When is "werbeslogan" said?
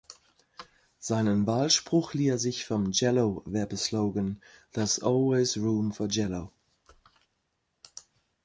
3.45-4.41